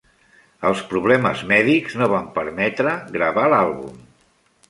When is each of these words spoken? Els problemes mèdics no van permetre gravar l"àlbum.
Els 0.69 0.79
problemes 0.93 1.43
mèdics 1.51 1.97
no 2.01 2.07
van 2.13 2.25
permetre 2.37 2.97
gravar 3.17 3.47
l"àlbum. 3.51 4.01